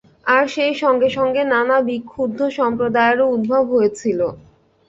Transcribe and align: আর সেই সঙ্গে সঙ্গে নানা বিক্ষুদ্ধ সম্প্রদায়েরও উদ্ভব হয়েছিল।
আর 0.31 0.43
সেই 0.47 0.73
সঙ্গে 0.81 1.09
সঙ্গে 1.17 1.41
নানা 1.45 1.77
বিক্ষুদ্ধ 1.89 2.39
সম্প্রদায়েরও 2.57 3.31
উদ্ভব 3.35 3.63
হয়েছিল। 3.73 4.19